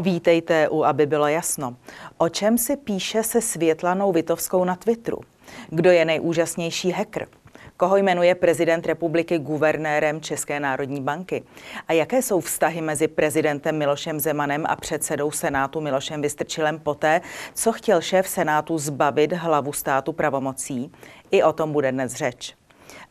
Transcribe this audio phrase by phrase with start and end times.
[0.00, 1.76] Vítejte u Aby bylo jasno.
[2.18, 5.18] O čem si píše se Světlanou Vitovskou na Twitteru?
[5.68, 7.26] Kdo je nejúžasnější hacker?
[7.76, 11.42] Koho jmenuje prezident republiky guvernérem České národní banky?
[11.88, 17.20] A jaké jsou vztahy mezi prezidentem Milošem Zemanem a předsedou Senátu Milošem Vystrčilem poté,
[17.54, 20.92] co chtěl šéf Senátu zbavit hlavu státu pravomocí?
[21.30, 22.59] I o tom bude dnes řeč.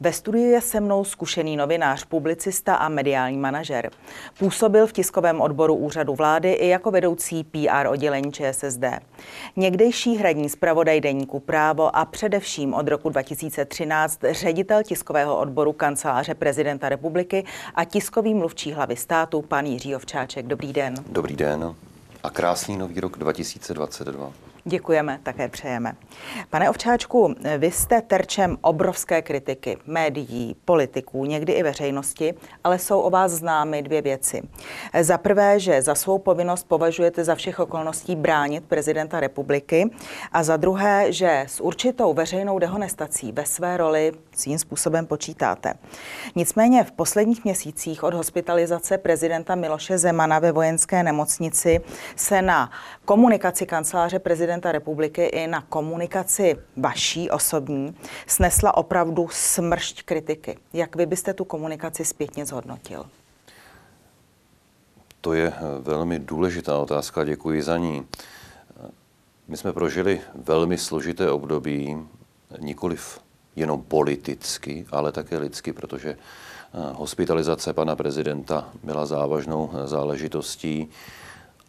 [0.02, 3.92] Ve studiu je se mnou zkušený novinář, publicista a mediální manažer.
[4.40, 8.84] Působil v tiskovém odboru úřadu vlády i jako vedoucí PR oddělení ČSSD.
[9.56, 16.90] Někdejší hradní zpravodaj deníku Právo a především od roku 2013 ředitel tiskového odboru kanceláře prezidenta
[16.90, 17.46] republiky
[17.76, 20.48] a tiskový mluvčí hlavy státu, pan Jiří Ovčáček.
[20.48, 20.94] Dobrý den.
[21.08, 21.76] Dobrý den
[22.24, 24.49] a krásný nový rok 2022.
[24.66, 25.94] Děkujeme, také přejeme.
[26.50, 33.10] Pane Ovčáčku, vy jste terčem obrovské kritiky médií, politiků, někdy i veřejnosti, ale jsou o
[33.10, 34.42] vás známy dvě věci.
[35.02, 39.90] Za prvé, že za svou povinnost považujete za všech okolností bránit prezidenta republiky
[40.32, 45.74] a za druhé, že s určitou veřejnou dehonestací ve své roli svým způsobem počítáte.
[46.36, 51.82] Nicméně v posledních měsících od hospitalizace prezidenta Miloše Zemana ve vojenské nemocnici
[52.16, 52.72] se na
[53.06, 57.96] komunikaci kanceláře prezidenta prezidenta republiky i na komunikaci vaší osobní
[58.28, 60.58] snesla opravdu smršť kritiky.
[60.74, 63.06] Jak vy byste tu komunikaci zpětně zhodnotil?
[65.22, 68.06] To je velmi důležitá otázka, děkuji za ní.
[69.48, 71.98] My jsme prožili velmi složité období,
[72.60, 73.20] nikoliv
[73.56, 76.18] jenom politicky, ale také lidsky, protože
[76.94, 80.90] hospitalizace pana prezidenta byla závažnou záležitostí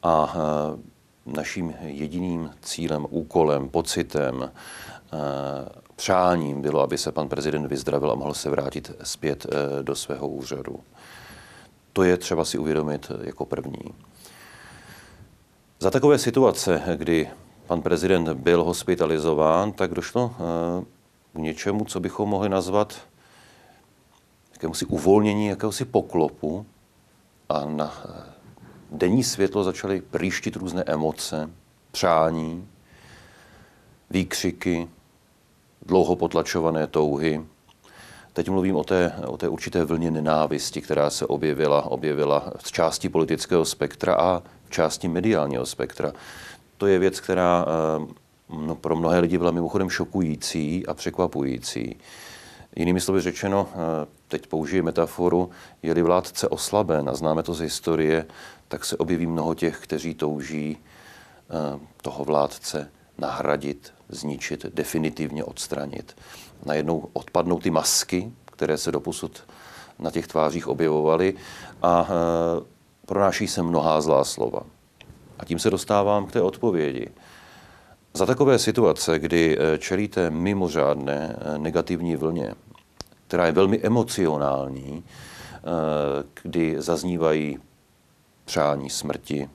[0.03, 0.35] a
[1.27, 5.19] naším jediným cílem, úkolem, pocitem, eh,
[5.97, 10.29] přáním bylo, aby se pan prezident vyzdravil a mohl se vrátit zpět eh, do svého
[10.29, 10.81] úřadu.
[11.93, 13.95] To je třeba si uvědomit jako první.
[15.81, 17.29] Za takové situace, kdy
[17.67, 20.85] pan prezident byl hospitalizován, tak došlo eh,
[21.33, 22.95] k něčemu, co bychom mohli nazvat
[24.53, 26.67] jakémusi uvolnění, jakéhosi poklopu
[27.49, 27.95] a na
[28.93, 31.51] denní světlo začaly příštit různé emoce,
[31.93, 32.69] přání,
[34.11, 34.89] výkřiky,
[35.87, 37.41] dlouho potlačované touhy.
[38.33, 43.09] Teď mluvím o té, o té určité vlně nenávisti, která se objevila, objevila v části
[43.09, 46.13] politického spektra a v části mediálního spektra.
[46.77, 48.15] To je věc, která eh,
[48.67, 51.97] no, pro mnohé lidi byla mimochodem šokující a překvapující.
[52.77, 55.51] Jinými slovy řečeno, eh, teď použiji metaforu,
[55.83, 58.27] je-li vládce oslaben, a známe to z historie,
[58.71, 66.17] tak se objeví mnoho těch, kteří touží eh, toho vládce nahradit, zničit, definitivně odstranit.
[66.67, 69.43] Najednou odpadnou ty masky, které se doposud
[69.99, 71.35] na těch tvářích objevovaly
[71.83, 72.65] a eh,
[73.07, 74.63] pronáší se mnohá zlá slova.
[75.39, 77.09] A tím se dostávám k té odpovědi.
[78.15, 82.55] Za takové situace, kdy eh, čelíte mimořádné negativní vlně,
[83.27, 85.05] která je velmi emocionální,
[86.43, 87.59] kdy zaznívají
[88.45, 89.49] přání smrti,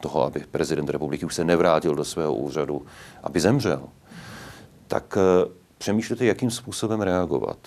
[0.00, 2.86] toho, aby prezident republiky už se nevrátil do svého úřadu,
[3.22, 3.88] aby zemřel,
[4.88, 7.58] tak eh, přemýšlíte, jakým způsobem reagovat.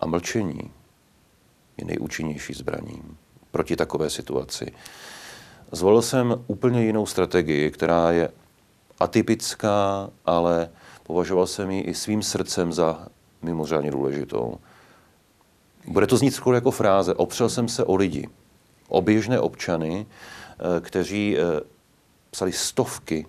[0.00, 0.70] A mlčení
[1.76, 3.16] je nejúčinnější zbraním
[3.50, 4.72] proti takové situaci.
[5.72, 8.28] Zvolil jsem úplně jinou strategii, která je
[9.00, 10.70] atypická, ale
[11.02, 13.08] považoval jsem ji i svým srdcem za
[13.42, 14.58] mimořádně důležitou.
[15.86, 17.14] Bude to znít skoro jako fráze.
[17.14, 18.28] Opřel jsem se o lidi
[18.88, 21.60] o běžné občany, eh, kteří eh,
[22.30, 23.26] psali stovky,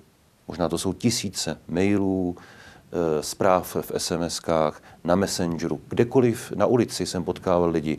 [0.48, 4.74] možná to jsou tisíce mailů, eh, zpráv v SMS-kách,
[5.04, 7.98] na Messengeru, kdekoliv na ulici jsem potkával lidi,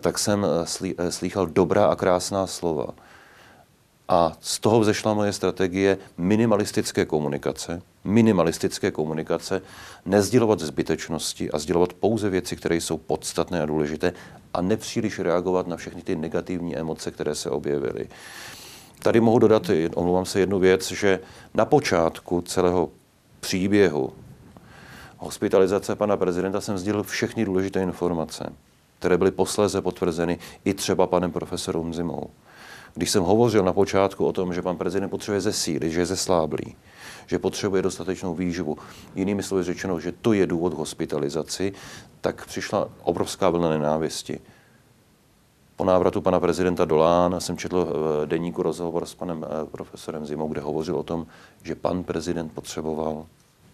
[0.00, 0.46] tak jsem
[1.08, 2.86] slýchal dobrá a krásná slova.
[4.08, 7.82] A z toho vzešla moje strategie minimalistické komunikace.
[8.04, 9.62] Minimalistické komunikace,
[10.06, 14.12] nezdělovat zbytečnosti a sdělovat pouze věci, které jsou podstatné a důležité
[14.54, 18.08] a nepříliš reagovat na všechny ty negativní emoce, které se objevily.
[19.02, 21.20] Tady mohu dodat, omlouvám se, jednu věc, že
[21.54, 22.90] na počátku celého
[23.40, 24.12] příběhu
[25.18, 28.52] hospitalizace pana prezidenta jsem sdělil všechny důležité informace,
[28.98, 32.30] které byly posléze potvrzeny i třeba panem profesorem Zimou.
[32.96, 36.76] Když jsem hovořil na počátku o tom, že pan prezident potřebuje zesílit, že je zesláblý,
[37.26, 38.78] že potřebuje dostatečnou výživu,
[39.14, 41.72] jinými slovy řečeno, že to je důvod hospitalizaci,
[42.20, 44.40] tak přišla obrovská vlna nenávisti.
[45.76, 50.48] Po návratu pana prezidenta Dolán jsem četl v denníku rozhovor s panem eh, profesorem Zimou,
[50.48, 51.26] kde hovořil o tom,
[51.62, 53.26] že pan prezident potřeboval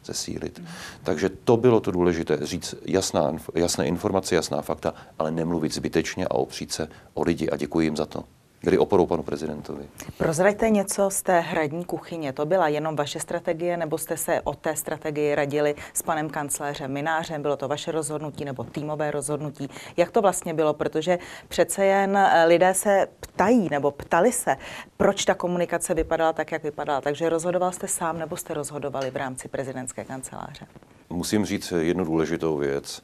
[0.05, 0.59] zesílit.
[0.59, 0.67] Mm.
[1.03, 6.35] Takže to bylo to důležité, říct jasná, jasné informace, jasná fakta, ale nemluvit zbytečně a
[6.35, 8.25] opřít se o lidi a děkuji jim za to.
[8.65, 9.85] Byli oporou panu prezidentovi.
[10.19, 12.33] Prozraďte něco z té hradní kuchyně.
[12.33, 16.93] To byla jenom vaše strategie, nebo jste se o té strategii radili s panem kancléřem
[16.93, 17.43] Minářem?
[17.43, 19.71] Bylo to vaše rozhodnutí nebo týmové rozhodnutí?
[19.97, 20.75] Jak to vlastně bylo?
[20.75, 21.19] Protože
[21.49, 24.57] přece jen eh, lidé se ptají nebo ptali se,
[24.97, 27.01] proč ta komunikace vypadala tak, jak vypadala.
[27.01, 30.67] Takže rozhodoval jste sám nebo jste rozhodovali v rámci prezidentské kanceláře?
[31.11, 33.03] Musím říct jednu důležitou věc.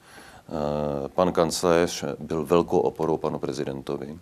[0.49, 4.19] Eh, pan kancléř byl velkou oporou panu prezidentovi.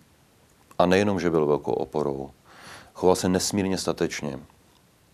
[0.79, 2.29] A nejenom, že byl velkou oporou,
[2.93, 4.39] choval se nesmírně statečně.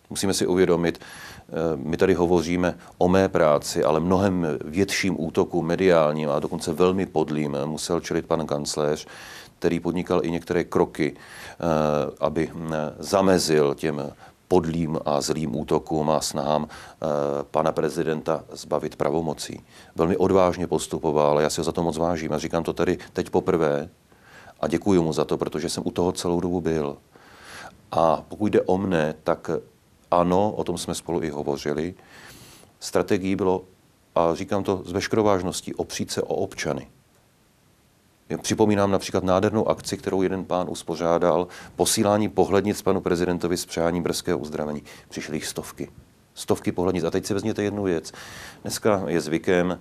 [0.10, 6.30] Musíme si uvědomit, eh, my tady hovoříme o mé práci, ale mnohem větším útokům mediálním
[6.30, 9.08] a dokonce velmi podlým musel čelit pan kancléř,
[9.60, 11.64] který podnikal i některé kroky, eh,
[12.20, 12.52] aby
[13.00, 14.14] zamezil těm
[14.48, 17.08] podlým a zlým útokům a snahám eh,
[17.52, 19.64] pana prezidenta zbavit pravomocí.
[19.96, 23.30] Velmi odvážně postupoval, já si ho za to moc vážím a říkám to tady teď
[23.30, 23.90] poprvé
[24.64, 26.98] a děkuji mu za to, protože jsem u toho celou dobu byl.
[27.92, 29.50] A pokud jde o mne, tak
[30.12, 31.94] ano, o tom jsme spolu i hovořili.
[32.80, 33.64] Strategií bylo,
[34.16, 36.88] a říkám to s veškerou vážností, opřít se o občany.
[38.42, 44.40] Připomínám například nádhernou akci, kterou jeden pán uspořádal, posílání pohlednic panu prezidentovi s přáním brzkého
[44.40, 44.84] uzdravení.
[45.10, 45.92] Přišly jich stovky.
[46.34, 47.04] Stovky pohlednic.
[47.04, 48.12] A teď si vezměte jednu věc.
[48.62, 49.80] Dneska je zvykem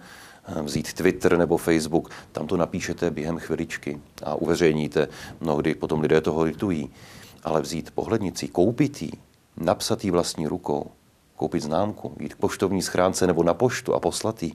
[0.62, 5.08] vzít Twitter nebo Facebook, tam to napíšete během chviličky a uveřejníte.
[5.40, 6.90] Mnohdy potom lidé toho litují.
[7.44, 9.10] Ale vzít pohlednici, koupit ji,
[9.56, 10.90] napsat ji vlastní rukou,
[11.36, 14.52] koupit známku, jít k poštovní schránce nebo na poštu a poslat ji,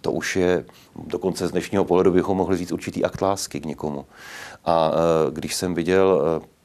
[0.00, 0.64] to už je,
[1.06, 4.06] dokonce z dnešního pohledu bychom mohli říct určitý akt lásky k někomu.
[4.64, 6.55] A e, když jsem viděl e,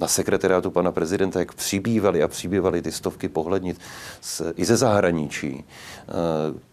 [0.00, 3.80] na sekretariátu pana prezidenta, jak přibývaly a přibývaly ty stovky pohlednit
[4.20, 5.48] z, i ze zahraničí.
[5.48, 5.64] E,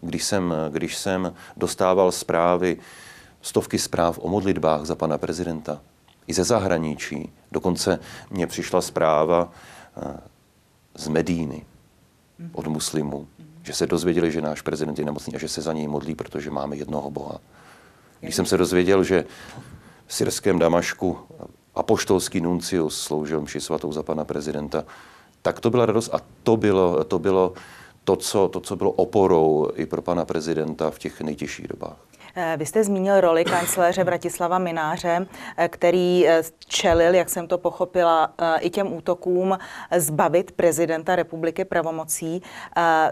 [0.00, 2.76] když jsem, když jsem dostával zprávy,
[3.42, 5.80] stovky zpráv o modlitbách za pana prezidenta,
[6.26, 7.32] i ze zahraničí.
[7.52, 7.98] Dokonce
[8.30, 9.52] mně přišla zpráva
[10.94, 11.64] z Medíny
[12.52, 13.28] od muslimů,
[13.62, 16.50] že se dozvěděli, že náš prezident je nemocný a že se za něj modlí, protože
[16.50, 17.38] máme jednoho Boha.
[18.20, 19.24] Když jsem se dozvěděl, že
[20.06, 21.18] v syrském Damašku
[21.80, 24.84] apoštolský nuncius sloužil mši svatou za pana prezidenta,
[25.42, 27.52] tak to byla radost a to bylo, to bylo
[28.04, 32.09] to, co, to, co bylo oporou i pro pana prezidenta v těch nejtěžších dobách.
[32.34, 37.58] Eh, vy jste zmínil roli kancléře Bratislava Mináře, eh, který eh, čelil, jak jsem to
[37.58, 39.58] pochopila, i těm útokům
[39.96, 42.42] zbavit prezidenta republiky pravomocí.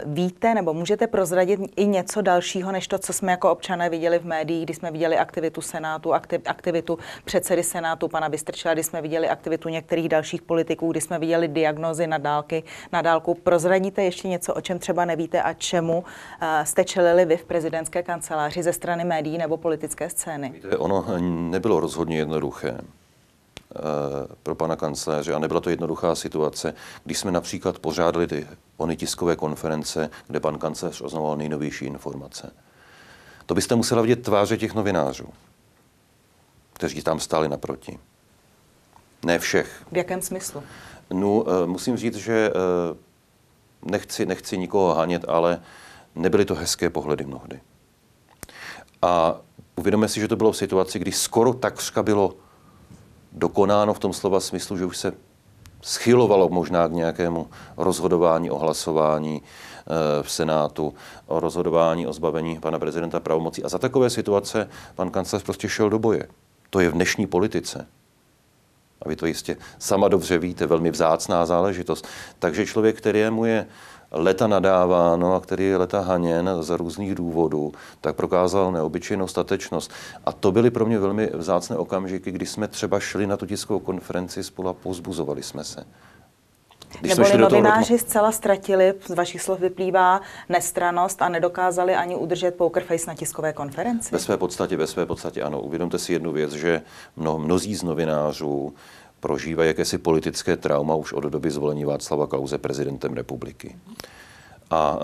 [0.05, 4.25] Víte nebo můžete prozradit i něco dalšího, než to, co jsme jako občané viděli v
[4.25, 6.15] médiích, kdy jsme viděli aktivitu Senátu,
[6.47, 11.49] aktivitu předsedy Senátu, pana Vystrčela, kdy jsme viděli aktivitu některých dalších politiků, kdy jsme viděli
[11.49, 12.63] diagnozy na, dálky,
[12.93, 13.35] na dálku.
[13.35, 16.05] Prozradíte ještě něco, o čem třeba nevíte a čemu
[16.65, 20.51] jste čelili vy v prezidentské kanceláři ze strany médií nebo politické scény?
[20.55, 21.05] Víte, ono
[21.51, 22.81] nebylo rozhodně jednoduché eh,
[24.43, 26.75] pro pana kancléře a nebyla to jednoduchá situace,
[27.05, 28.47] když jsme například pořádali ty
[28.77, 32.53] ony tiskové konference, kde pan kancléř oznamoval nejnovější informace.
[33.47, 35.29] To byste musela vidět tváře těch novinářů,
[36.73, 37.99] kteří tam stáli naproti.
[39.25, 39.83] Ne všech.
[39.93, 40.63] V jakém smyslu?
[41.11, 42.97] No, eh, musím říct, že eh,
[43.83, 45.61] nechci, nechci nikoho hanět, ale
[46.15, 47.61] nebyly to hezké pohledy mnohdy.
[49.03, 49.41] A
[49.77, 52.35] uvědomíme si, že to bylo v situaci, kdy skoro takřka bylo
[53.33, 55.13] dokonáno v tom slova smyslu, že už se
[55.83, 60.95] schylovalo možná k nějakému rozhodování o hlasování eh, v Senátu,
[61.27, 63.65] o rozhodování o zbavení pana prezidenta pravomocí.
[63.65, 66.29] A za takové situace pan kancléř prostě šel do boje.
[66.71, 67.87] To je v dnešní politice.
[69.03, 72.09] A vy to jistě sama dobře víte, velmi vzácná záležitost.
[72.39, 73.67] Takže člověk, kterému je
[74.11, 79.93] leta nadáváno a který je leta haněn za různých důvodů, tak prokázal neobyčejnou statečnost.
[80.25, 83.79] A to byly pro mě velmi vzácné okamžiky, kdy jsme třeba šli na tu tiskovou
[83.79, 85.85] konferenci spolu a pozbuzovali jsme se.
[87.01, 87.99] Když Neboli novináři toho...
[87.99, 93.53] zcela ztratili, z vašich slov vyplývá, nestranost a nedokázali ani udržet poker face na tiskové
[93.53, 94.09] konferenci?
[94.13, 95.61] Ve své podstatě, ve své podstatě ano.
[95.61, 96.83] Uvědomte si jednu věc, že
[97.17, 98.75] mno, mnozí z novinářů
[99.21, 103.77] prožívají jakési politické trauma už od doby zvolení Václava Klauze prezidentem republiky.
[104.71, 104.99] A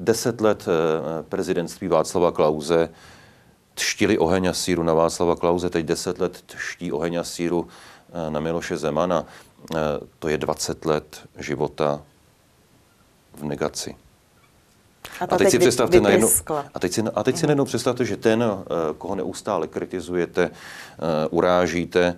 [0.00, 2.88] deset let e, prezidentství Václava Klauze
[3.74, 8.30] tštili oheň a síru na Václava Klauze, teď deset let ští oheň a síru e,
[8.30, 9.24] na Miloše Zemana.
[9.24, 9.76] E,
[10.18, 12.02] to je 20 let života
[13.34, 13.96] v negaci.
[15.20, 16.30] A, a teď si představte najednou,
[16.74, 18.44] a teď si, a teď si najednou představte, že ten,
[18.98, 20.50] koho neustále kritizujete,
[21.30, 22.16] urážíte,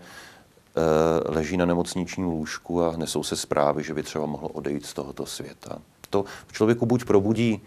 [1.27, 5.27] leží na nemocničním lůžku a nesou se zprávy, že by třeba mohlo odejít z tohoto
[5.27, 5.79] světa.
[6.11, 7.61] To v člověku buď probudí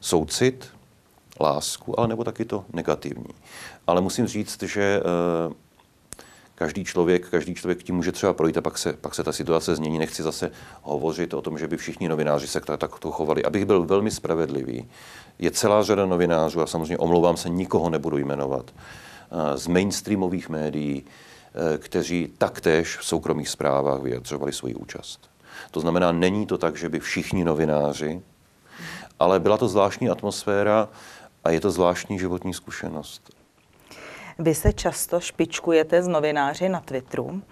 [0.00, 0.68] soucit,
[1.40, 3.34] lásku, ale nebo taky to negativní.
[3.86, 5.54] Ale musím říct, že eh,
[6.54, 9.76] každý člověk, každý člověk tím může třeba projít a pak se, pak se ta situace
[9.76, 9.98] změní.
[9.98, 10.50] Nechci zase
[10.82, 13.44] hovořit o tom, že by všichni novináři se takto chovali.
[13.44, 14.88] Abych byl velmi spravedlivý,
[15.38, 18.70] je celá řada novinářů, a samozřejmě omlouvám se, nikoho nebudu jmenovat,
[19.54, 21.04] z mainstreamových médií,
[21.78, 25.30] kteří taktéž v soukromých zprávách vyjadřovali svoji účast.
[25.70, 28.22] To znamená, není to tak, že by všichni novináři,
[29.18, 30.88] ale byla to zvláštní atmosféra
[31.44, 33.30] a je to zvláštní životní zkušenost.
[34.38, 37.42] Vy se často špičkujete z novináři na Twitteru.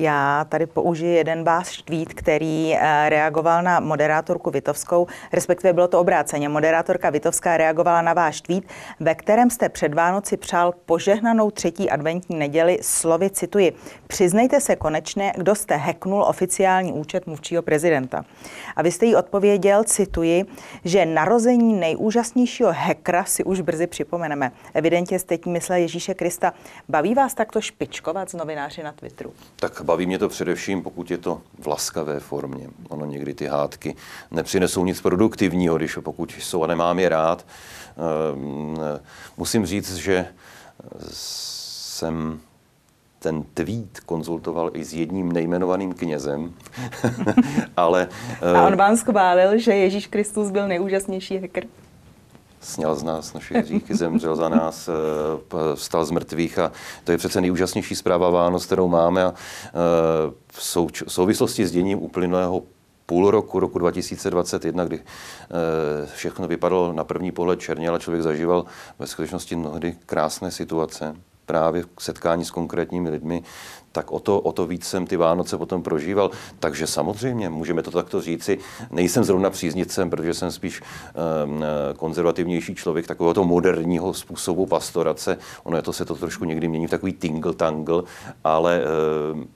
[0.00, 6.00] Já tady použiji jeden váš tweet, který eh, reagoval na moderátorku Vitovskou, respektive bylo to
[6.00, 6.48] obráceně.
[6.48, 8.64] Moderátorka Vitovská reagovala na váš tweet,
[9.00, 13.72] ve kterém jste před Vánoci přál požehnanou třetí adventní neděli slovy, cituji,
[14.06, 18.24] přiznejte se konečně, kdo jste heknul oficiální účet mluvčího prezidenta.
[18.76, 20.44] A vy jste jí odpověděl, cituji,
[20.84, 24.52] že narození nejúžasnějšího hekra si už brzy připomeneme.
[24.74, 26.52] Evidentně jste tím myslel Ježíše Krista.
[26.88, 29.32] Baví vás takto špičkovat z novináři na Twitteru?
[29.56, 32.68] Tak baví mě to především, pokud je to v laskavé formě.
[32.88, 33.96] Ono někdy ty hádky
[34.30, 37.46] nepřinesou nic produktivního, když pokud jsou a nemám je rád.
[37.96, 38.76] Ehm,
[39.36, 40.26] musím říct, že
[41.10, 42.40] jsem
[43.18, 46.52] ten tweet konzultoval i s jedním nejmenovaným knězem,
[47.76, 48.08] ale...
[48.54, 51.64] A on vám schválil, že Ježíš Kristus byl nejúžasnější hacker?
[52.60, 54.92] Sněl z nás naše hříchy, zemřel za nás, eh,
[55.74, 56.72] vstal z mrtvých a
[57.04, 59.72] to je přece nejúžasnější zpráva Vánoc, kterou máme a eh,
[60.52, 62.62] v souvislosti s děním uplynulého
[63.06, 68.64] půl roku, roku 2021, kdy eh, všechno vypadalo na první pohled černě, ale člověk zažíval
[68.98, 71.16] ve skutečnosti mnohdy krásné situace
[71.48, 73.42] právě setkání s konkrétními lidmi,
[73.92, 76.30] tak o to, o to víc jsem ty Vánoce potom prožíval.
[76.60, 78.58] Takže samozřejmě, můžeme to takto říci.
[78.90, 81.64] Nejsem zrovna příznivcem, protože jsem spíš um,
[81.96, 85.38] konzervativnější člověk takového toho moderního způsobu pastorace.
[85.64, 88.02] Ono je to se to trošku někdy mění v takový tingle-tangle,
[88.44, 88.82] ale
[89.32, 89.48] um,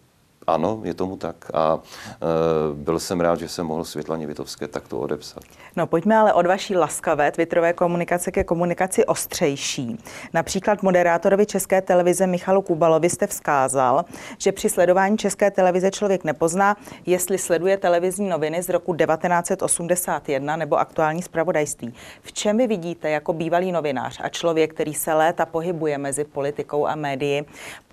[0.47, 5.01] ano, je tomu tak a e, byl jsem rád, že jsem mohl Světlaně Vitovské takto
[5.01, 5.43] odepsat.
[5.77, 9.99] No pojďme ale od vaší laskavé twitterové komunikace ke komunikaci ostřejší.
[10.35, 14.05] Například moderátorovi České televize Michalu Kubalovi jste vzkázal,
[14.39, 20.77] že při sledování České televize člověk nepozná, jestli sleduje televizní noviny z roku 1981 nebo
[20.77, 21.95] aktuální zpravodajství.
[22.23, 26.87] V čem vy vidíte jako bývalý novinář a člověk, který se léta pohybuje mezi politikou
[26.87, 27.43] a médií,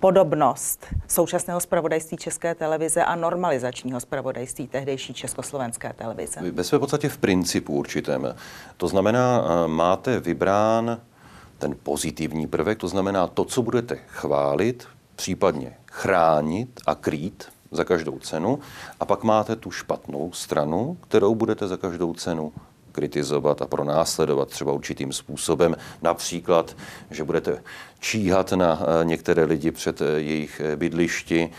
[0.00, 6.40] podobnost současného zpravodajství České České televize a normalizačního zpravodajství tehdejší Československé televize?
[6.52, 8.34] Ve své podstatě v principu určitém.
[8.76, 11.00] To znamená, eh, máte vybrán
[11.58, 18.18] ten pozitivní prvek, to znamená to, co budete chválit, případně chránit a krýt za každou
[18.18, 18.58] cenu.
[19.00, 22.52] A pak máte tu špatnou stranu, kterou budete za každou cenu
[22.92, 25.76] kritizovat a pronásledovat třeba určitým způsobem.
[26.02, 26.76] Například,
[27.10, 27.62] že budete
[28.00, 31.50] číhat na eh, některé lidi před eh, jejich eh, bydlišti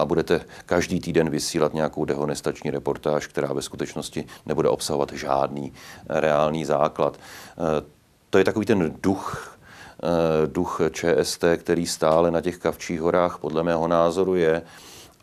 [0.00, 5.72] a budete každý týden vysílat nějakou dehonestační reportáž, která ve skutečnosti nebude obsahovat žádný
[6.08, 7.18] reálný základ.
[8.30, 9.58] To je takový ten duch,
[10.46, 14.62] duch ČST, který stále na těch Kavčích horách podle mého názoru je.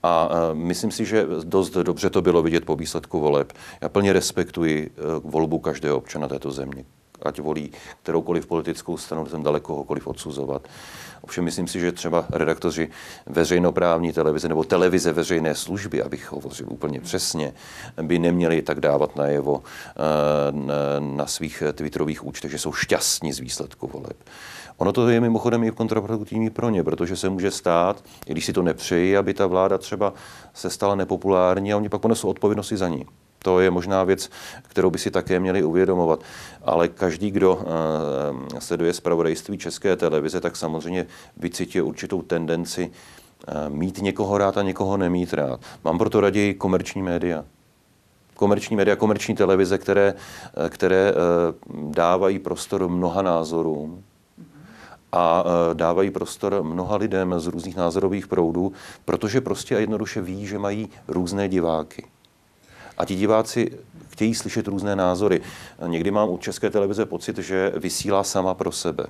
[0.06, 3.54] A myslím si, že dost dobře to bylo vidět po výsledku voleb.
[3.82, 4.92] Já plně respektuji
[5.24, 6.86] volbu každého občana této země
[7.22, 7.72] ať volí
[8.04, 10.68] kteroukoliv politickou stranu, jsem daleko kohokoliv odsuzovat.
[11.22, 12.90] Ovšem myslím si, že třeba redaktoři
[13.26, 17.54] veřejnoprávní televize nebo televize veřejné služby, abych hovořil úplně přesně,
[18.02, 20.02] by neměli tak dávat najevo eh,
[21.00, 24.18] na svých twitterových účtech, že jsou šťastní z výsledku voleb.
[24.78, 28.54] Ono to je mimochodem i kontraproduktivní pro ně, protože se může stát, i když si
[28.54, 30.14] to nepřejí, aby ta vláda třeba
[30.54, 33.06] se stala nepopulární a oni pak ponesou odpovědnosti za ní.
[33.40, 34.30] To je možná věc,
[34.64, 36.20] kterou by si také měli uvědomovat.
[36.64, 37.62] Ale každý, kdo uh,
[38.60, 44.98] sleduje zpravodajství České televize, tak samozřejmě vycítí určitou tendenci uh, mít někoho rád a někoho
[44.98, 45.60] nemít rád.
[45.84, 47.46] Mám proto raději komerční média.
[48.36, 50.14] Komerční média, komerční televize, které,
[50.66, 51.14] eh, které
[51.90, 54.04] dávají prostor mnoha názorům,
[55.16, 55.44] a
[55.74, 58.72] dávají prostor mnoha lidem z různých názorových proudů,
[59.06, 62.06] protože prostě a jednoduše ví, že mají různé diváky.
[62.98, 63.80] A ti diváci
[64.10, 65.42] chtějí slyšet různé názory.
[65.88, 69.06] Někdy mám u České televize pocit, že vysílá sama pro sebe.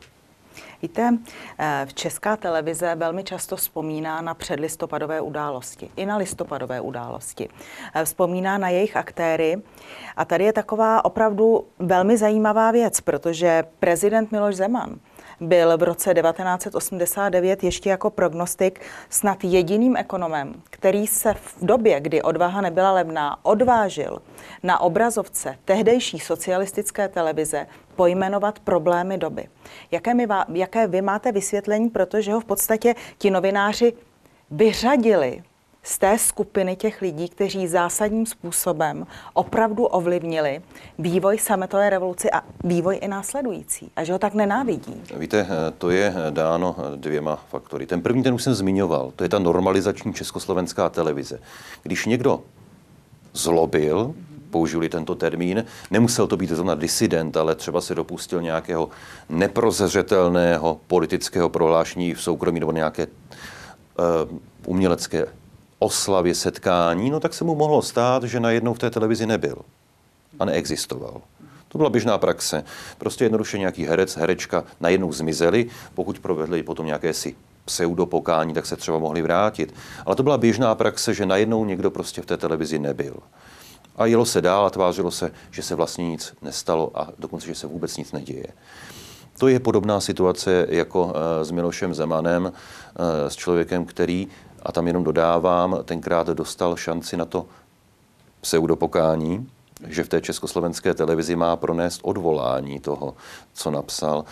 [0.81, 1.17] Víte,
[1.59, 7.49] eh, v Česká televize velmi často vzpomíná na předlistopadové události, i na listopadové události.
[7.93, 9.57] Eh, vzpomíná na jejich aktéry
[10.17, 14.99] a tady je taková opravdu velmi zajímavá věc, protože prezident Miloš Zeman
[15.39, 22.21] byl v roce 1989 ještě jako prognostik snad jediným ekonomem, který se v době, kdy
[22.21, 24.21] odvaha nebyla levná, odvážil
[24.63, 29.47] na obrazovce tehdejší socialistické televize pojmenovat problémy doby.
[29.91, 33.93] Jaké, my, jaké vy máte vysvětlení, protože ho v podstatě ti novináři
[34.51, 35.43] vyřadili
[35.85, 40.61] z té skupiny těch lidí, kteří zásadním způsobem opravdu ovlivnili
[40.99, 43.91] vývoj sametové revoluci a vývoj i následující.
[43.95, 45.01] A že ho tak nenávidí.
[45.17, 47.85] Víte, to je dáno dvěma faktory.
[47.85, 51.39] Ten první, ten už jsem zmiňoval, to je ta normalizační československá televize.
[51.83, 52.41] Když někdo
[53.33, 54.13] zlobil,
[54.49, 55.65] použili tento termín.
[55.91, 58.89] Nemusel to být zrovna disident, ale třeba se dopustil nějakého
[59.29, 65.27] neprozeřetelného politického prohlášení v soukromí nebo nějaké uh, umělecké
[65.79, 69.57] oslavě, setkání, no tak se mu mohlo stát, že najednou v té televizi nebyl
[70.39, 71.21] a neexistoval.
[71.67, 72.63] To byla běžná praxe.
[72.97, 78.75] Prostě jednoduše nějaký herec, herečka najednou zmizeli, pokud provedli potom nějaké si pseudopokání, tak se
[78.75, 79.73] třeba mohli vrátit.
[80.05, 83.15] Ale to byla běžná praxe, že najednou někdo prostě v té televizi nebyl.
[83.95, 87.55] A jelo se dál a tvářilo se, že se vlastně nic nestalo a dokonce, že
[87.55, 88.47] se vůbec nic neděje.
[89.37, 94.27] To je podobná situace jako eh, s Milošem Zemanem, eh, s člověkem, který,
[94.65, 97.45] a tam jenom dodávám, tenkrát dostal šanci na to
[98.41, 99.49] pseudopokání,
[99.87, 103.13] že v té československé televizi má pronést odvolání toho,
[103.53, 104.25] co napsal.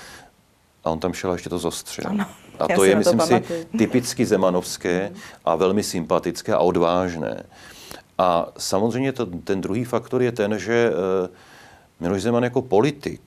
[0.84, 2.06] A on tam šel a ještě to zostřil.
[2.08, 2.25] Ano,
[2.60, 3.44] a to je, myslím to si,
[3.78, 5.12] typicky zemanovské
[5.46, 7.44] a velmi sympatické a odvážné.
[8.18, 11.30] A samozřejmě to, ten druhý faktor je ten, že eh,
[12.00, 13.22] Miloš Zeman jako politik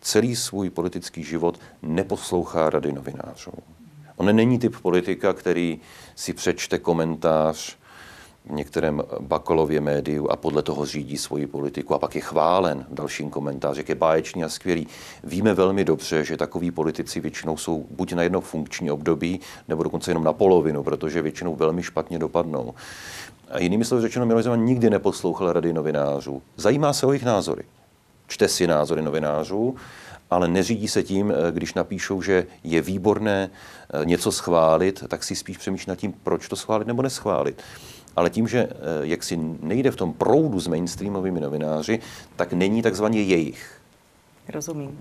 [0.00, 3.52] celý svůj politický život neposlouchá rady novinářů.
[4.22, 5.80] On není typ politika, který
[6.14, 7.76] si přečte komentář
[8.44, 12.94] v některém Bakalově médiu a podle toho řídí svoji politiku a pak je chválen v
[12.94, 14.86] dalším komentáři, jak je báječný a skvělý.
[15.24, 20.10] Víme velmi dobře, že takoví politici většinou jsou buď na jedno funkční období, nebo dokonce
[20.10, 22.74] jenom na polovinu, protože většinou velmi špatně dopadnou.
[23.50, 26.42] A jinými slovy řečeno, Miloš Zeman nikdy neposlouchal rady novinářů.
[26.56, 27.64] Zajímá se o jejich názory.
[28.26, 29.76] Čte si názory novinářů,
[30.32, 35.36] ale neřídí se tím, eh, když napíšou, že je výborné eh, něco schválit, tak si
[35.36, 37.62] spíš přemýšlí nad tím, proč to schválit nebo neschválit.
[38.16, 42.00] Ale tím, že eh, jak si nejde v tom proudu s mainstreamovými novináři,
[42.36, 43.80] tak není takzvaně jejich.
[44.48, 44.98] Rozumím.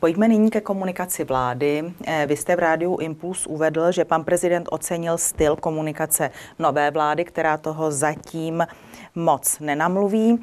[0.00, 1.94] Pojďme nyní ke komunikaci vlády.
[2.26, 7.56] Vy jste v rádiu Impuls uvedl, že pan prezident ocenil styl komunikace nové vlády, která
[7.56, 8.66] toho zatím
[9.14, 10.38] moc nenamluví,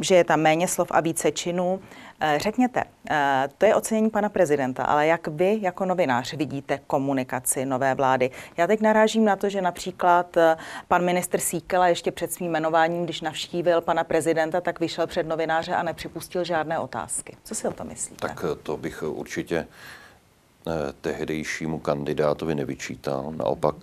[0.00, 1.80] že je tam méně slov a více činů.
[2.22, 7.66] Eh, řekněte, eh, to je ocenění pana prezidenta, ale jak vy jako novinář vidíte komunikaci
[7.66, 8.30] nové vlády?
[8.56, 10.56] Já teď narážím na to, že například eh,
[10.88, 15.74] pan ministr Síkela ještě před svým jmenováním, když navštívil pana prezidenta, tak vyšel před novináře
[15.74, 17.36] a nepřipustil žádné otázky.
[17.44, 18.28] Co si o to myslíte?
[18.28, 19.66] Tak to bych určitě
[21.00, 23.32] tehdejšímu kandidátovi nevyčítal.
[23.36, 23.74] Naopak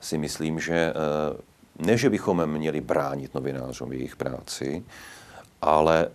[0.00, 0.92] si myslím, že
[1.78, 4.84] ne, že bychom měli bránit novinářům jejich práci,
[5.62, 6.08] ale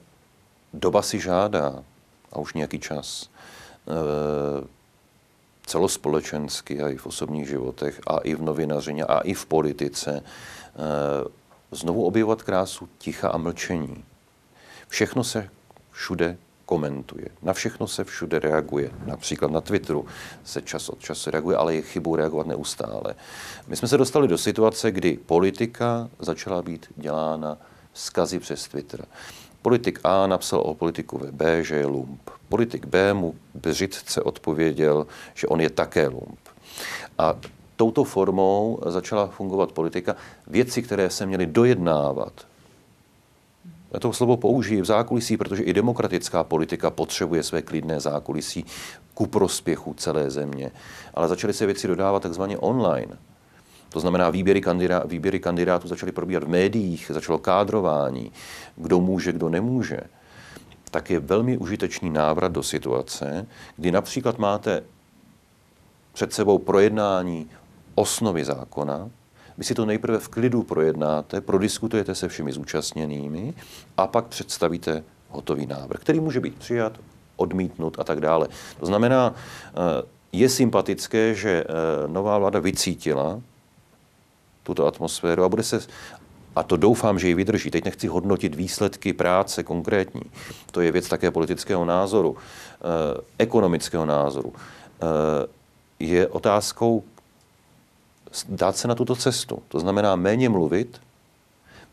[0.75, 1.83] doba si žádá,
[2.31, 3.29] a už nějaký čas,
[3.87, 4.67] eh,
[5.65, 11.27] celospolečensky a i v osobních životech a i v novinařině a i v politice eh,
[11.71, 14.03] znovu objevovat krásu ticha a mlčení.
[14.87, 15.49] Všechno se
[15.91, 17.27] všude komentuje.
[17.41, 18.91] Na všechno se všude reaguje.
[19.05, 20.05] Například na Twitteru
[20.43, 23.15] se čas od času reaguje, ale je chybou reagovat neustále.
[23.67, 27.57] My jsme se dostali do situace, kdy politika začala být dělána
[27.93, 29.05] skazy přes Twitter.
[29.65, 32.29] Politik A napsal o politiku B, že je lump.
[32.49, 36.39] Politik B mu břitce odpověděl, že on je také lump.
[37.17, 37.33] A
[37.75, 40.15] touto formou začala fungovat politika.
[40.47, 42.33] Věci, které se měly dojednávat,
[43.91, 48.65] já to slovo použiji v zákulisí, protože i demokratická politika potřebuje své klidné zákulisí
[49.13, 50.71] ku prospěchu celé země.
[51.13, 53.17] Ale začaly se věci dodávat takzvaně online.
[53.89, 58.31] To znamená, výběry, kandidá, výběry kandidátů začaly probíhat v médiích, začalo kádrování,
[58.75, 59.99] kdo může, kdo nemůže.
[60.91, 64.83] Tak je velmi užitečný návrat do situace, kdy například máte
[66.13, 67.49] před sebou projednání
[67.95, 69.09] osnovy zákona,
[69.57, 73.53] vy si to nejprve v klidu projednáte, prodiskutujete se všemi zúčastněnými
[73.97, 76.93] a pak představíte hotový návrh, který může být přijat,
[77.35, 78.47] odmítnut a tak dále.
[78.79, 83.41] To znamená, eh, je sympatické, že eh, nová vláda vycítila
[84.65, 85.87] tuto atmosféru a bude se
[86.55, 87.71] a to doufám, že ji vydrží.
[87.71, 90.21] Teď nechci hodnotit výsledky práce konkrétní.
[90.71, 94.53] To je věc také politického názoru, eh, ekonomického názoru.
[94.55, 95.47] Eh,
[95.99, 97.03] je otázkou
[98.49, 99.59] dát se na tuto cestu.
[99.67, 101.01] To znamená méně mluvit,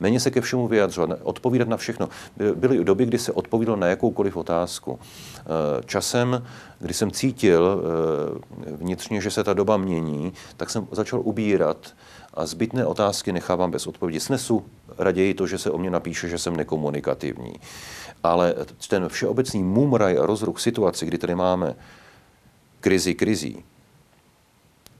[0.00, 2.08] méně se ke všemu vyjadřovat, odpovídat na všechno.
[2.54, 4.98] Byly doby, kdy se odpovídalo na jakoukoliv otázku.
[5.38, 6.46] Eh, časem,
[6.78, 11.94] kdy jsem cítil eh, vnitřně, že se ta doba mění, tak jsem začal ubírat
[12.34, 14.20] a zbytné otázky nechávám bez odpovědi.
[14.20, 14.64] Snesu
[14.98, 17.52] raději to, že se o mě napíše, že jsem nekomunikativní.
[18.22, 18.54] Ale
[18.88, 21.74] ten všeobecný mumraj a rozruch situaci, kdy tady máme
[22.80, 23.64] krizi krizí,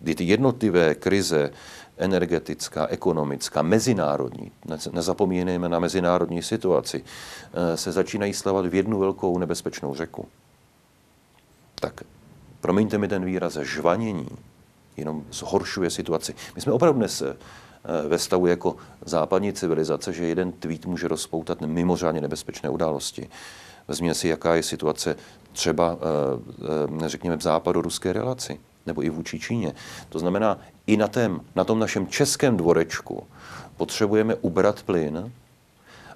[0.01, 1.51] kdy ty jednotlivé krize,
[2.03, 4.51] energetická, ekonomická, mezinárodní,
[4.93, 10.29] nezapomínejme na mezinárodní situaci, eh, se začínají slavat v jednu velkou nebezpečnou řeku.
[11.75, 12.03] Tak
[12.61, 14.29] promiňte mi ten výraz, žvanění
[14.97, 16.35] jenom zhoršuje situaci.
[16.55, 17.37] My jsme opravdu dnes eh,
[18.09, 23.29] ve stavu jako západní civilizace, že jeden tweet může rozpoutat mimořádně nebezpečné události.
[23.89, 25.17] Vezměme si, jaká je situace
[25.53, 25.99] třeba,
[27.05, 29.73] eh, řekněme, v západu ruské relaci nebo i vůči Číně.
[30.09, 33.27] To znamená, i na, tém, na tom našem českém dvorečku
[33.77, 35.33] potřebujeme ubrat plyn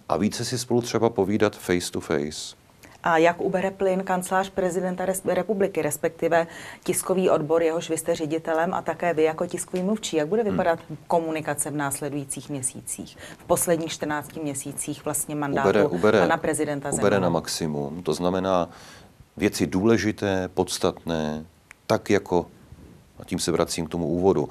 [0.08, 2.56] a více si spolu třeba povídat face to face.
[3.02, 6.46] A jak ubere plyn kancelář prezidenta republiky, respektive
[6.84, 10.16] tiskový odbor, jehož vy jste ředitelem a také vy jako tiskový mluvčí?
[10.16, 10.50] Jak bude hmm.
[10.50, 10.98] vypadat hmm.
[11.06, 17.02] komunikace v následujících měsících, v posledních 14 měsících vlastně mandátu ubere, ubere, pana prezidenta Zemana?
[17.02, 18.68] Ubere na maximum, to znamená
[19.36, 21.44] věci důležité, podstatné,
[21.86, 22.46] tak jako
[23.18, 24.48] a tím se vracím k tomu úvodu.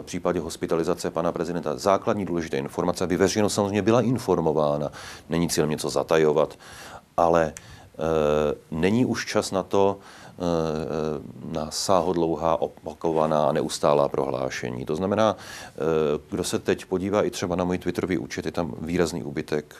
[0.00, 4.92] V případě hospitalizace pana prezidenta základní důležité informace, aby veřejnost samozřejmě byla informována.
[5.28, 6.58] Není cíl něco zatajovat,
[7.16, 7.52] ale e,
[8.70, 14.84] není už čas na to, e, na sáhodlouhá, opakovaná neustálá prohlášení.
[14.84, 15.36] To znamená,
[16.30, 19.74] kdo se teď podívá i třeba na můj Twitterový účet, je tam výrazný úbytek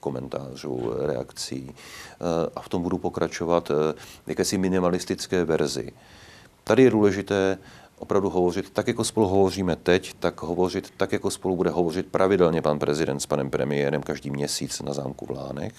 [0.00, 1.74] komentářů, reakcí
[2.56, 3.70] a v tom budu pokračovat
[4.26, 5.92] jakési minimalistické verzi.
[6.68, 7.58] Tady je důležité
[7.98, 12.62] opravdu hovořit tak, jako spolu hovoříme teď, tak hovořit tak, jako spolu bude hovořit pravidelně
[12.62, 15.72] pan prezident s panem premiérem každý měsíc na zámku v Lánech,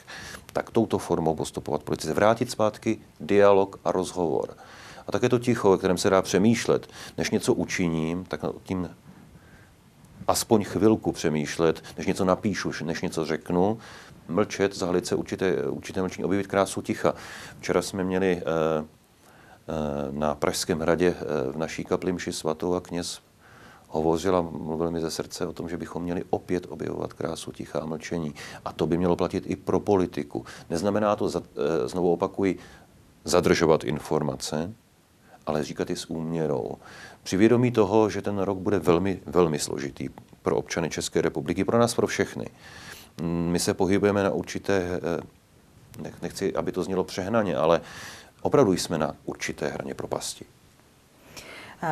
[0.53, 2.13] tak touto formou postupovat politice.
[2.13, 4.57] Vrátit zpátky dialog a rozhovor.
[5.07, 8.89] A také to ticho, o kterém se dá přemýšlet, než něco učiním, tak nad tím
[10.27, 13.77] aspoň chvilku přemýšlet, než něco napíšu, než něco řeknu,
[14.27, 17.13] mlčet, zahalit se určité, určité mlčení, objevit krásu ticha.
[17.59, 18.98] Včera jsme měli Eh,
[20.11, 23.19] na Pražském hradě eh, v naší kapli mši svatou a kněz
[23.87, 27.85] hovořil a mluvil mi ze srdce o tom, že bychom měli opět objevovat krásu tichá
[27.85, 28.33] mlčení.
[28.65, 30.45] A to by mělo platit i pro politiku.
[30.69, 32.59] Neznamená to, eh, znovu opakuji,
[33.23, 34.73] zadržovat informace,
[35.45, 36.75] ale říkat i s úměrou.
[37.23, 40.09] Při vědomí toho, že ten rok bude velmi, velmi složitý
[40.41, 42.45] pro občany České republiky, pro nás, pro všechny.
[43.21, 44.99] Mm, my se pohybujeme na určité,
[46.21, 47.81] nechci, aby to znělo přehnaně, ale
[48.41, 50.45] opravdu jsme na určité hraně propasti.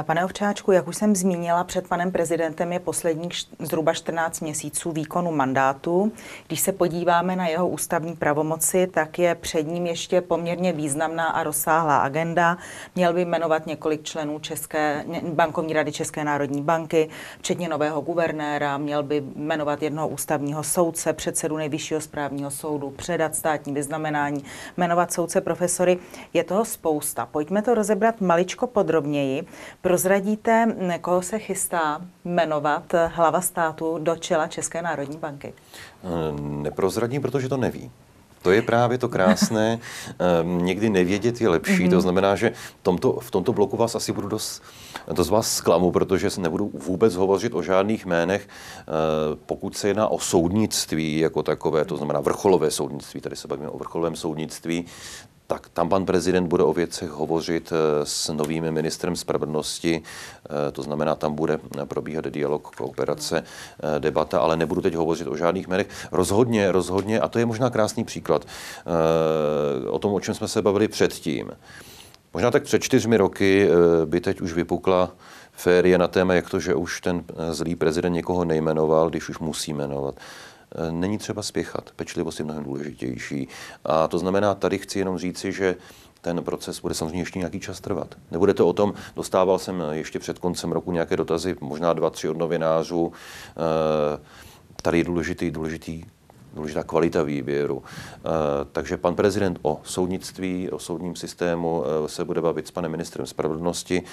[0.03, 5.31] Pane Ovčáčku, jak už jsem zmínila, před panem prezidentem je posledních zhruba 14 měsíců výkonu
[5.31, 6.11] mandátu.
[6.47, 11.43] Když se podíváme na jeho ústavní pravomoci, tak je před ním ještě poměrně významná a
[11.43, 12.57] rozsáhlá agenda.
[12.95, 19.03] Měl by jmenovat několik členů České, bankovní rady České národní banky, včetně nového guvernéra, měl
[19.03, 24.43] by jmenovat jednoho ústavního soudce, předsedu nejvyššího správního soudu, předat státní vyznamenání,
[24.77, 25.97] jmenovat soudce profesory.
[26.33, 27.25] Je toho spousta.
[27.25, 29.47] Pojďme to rozebrat maličko podrobněji.
[29.81, 35.53] Prozradíte, koho se chystá jmenovat hlava státu do čela České národní banky?
[36.03, 36.07] Eh,
[36.41, 37.91] neprozradím, protože to neví.
[38.41, 39.79] To je právě to krásné.
[40.19, 41.85] Ehm, někdy nevědět je lepší.
[41.85, 41.89] Mm-hmm.
[41.89, 44.63] To znamená, že v tomto, v tomto bloku vás asi budu dost,
[45.11, 48.83] dost vás zklamu, protože nebudu vůbec hovořit o žádných jménech, eh,
[49.45, 53.77] pokud se jedná o soudnictví jako takové, to znamená vrcholové soudnictví, tady se bavíme o
[53.77, 54.85] vrcholovém soudnictví,
[55.47, 60.83] tak tam pan prezident bude o věcech hovořit eh, s novým ministrem spravedlnosti, eh, to
[60.83, 65.87] znamená, tam bude probíhat dialog, kooperace, eh, debata, ale nebudu teď hovořit o žádných jménech.
[66.11, 68.45] Rozhodně, rozhodně, a to je možná krásný příklad
[69.89, 71.51] o tom, o čem jsme se bavili předtím.
[72.33, 73.69] Možná tak před čtyřmi roky
[74.05, 75.11] by teď už vypukla
[75.51, 79.73] férie na téma, jak to, že už ten zlý prezident někoho nejmenoval, když už musí
[79.73, 80.15] jmenovat.
[80.75, 81.91] Eh, není třeba spěchat.
[81.95, 83.47] Pečlivost je mnohem důležitější.
[83.85, 85.75] A to znamená, tady chci jenom říci, že
[86.21, 88.15] ten proces bude samozřejmě ještě nějaký čas trvat.
[88.31, 92.29] Nebude to o tom, dostával jsem ještě před koncem roku nějaké dotazy, možná dva, tři
[92.29, 93.11] od novinářů.
[93.49, 94.19] Eh,
[94.81, 96.03] tady je důležitý, důležitý
[96.53, 97.83] důležitá kvalita výběru.
[97.83, 98.19] Eh,
[98.71, 104.03] takže pan prezident o soudnictví, o soudním systému se bude bavit s panem ministrem spravedlnosti.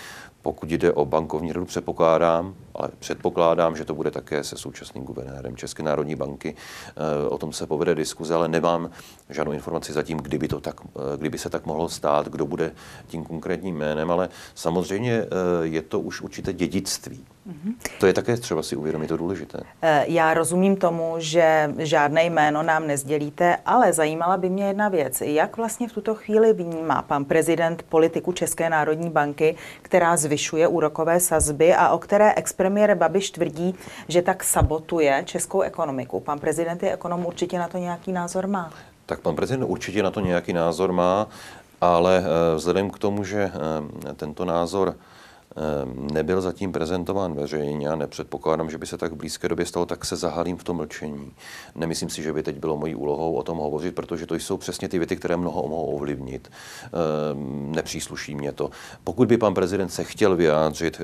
[0.44, 5.56] Pokud jde o bankovní radu, předpokládám, ale předpokládám, že to bude také se současným guvernérem
[5.56, 6.56] České národní banky.
[6.88, 8.90] Eh, o tom se povede diskuze, ale nemám
[9.30, 12.72] žádnou informaci zatím, kdyby, to tak, eh, kdyby se tak mohlo stát, kdo bude
[13.06, 15.26] tím konkrétním jménem, ale samozřejmě eh,
[15.62, 17.24] je to už určité dědictví.
[17.48, 17.74] Mm-hmm.
[18.00, 19.60] To je také třeba si uvědomit, to důležité.
[20.06, 25.20] Já rozumím tomu, že žádné jméno nám nezdělíte, ale zajímala by mě jedna věc.
[25.20, 31.20] Jak vlastně v tuto chvíli vnímá pan prezident politiku České národní banky, která zvyšuje úrokové
[31.20, 33.74] sazby a o které expremiér Babiš tvrdí,
[34.08, 36.20] že tak sabotuje českou ekonomiku?
[36.20, 38.70] Pan prezident je ekonom, určitě na to nějaký názor má.
[39.06, 41.28] Tak pan prezident určitě na to nějaký názor má,
[41.80, 43.50] ale eh, vzhledem k tomu, že
[44.08, 44.96] eh, tento názor
[46.12, 50.04] nebyl zatím prezentován veřejně a nepředpokládám, že by se tak v blízké době stalo, tak
[50.04, 51.32] se zahalím v tom mlčení.
[51.74, 54.88] Nemyslím si, že by teď bylo mojí úlohou o tom hovořit, protože to jsou přesně
[54.88, 56.50] ty věty, které mnoho mohou ovlivnit.
[57.58, 58.70] Nepřísluší mě to.
[59.04, 61.00] Pokud by pan prezident se chtěl vyjádřit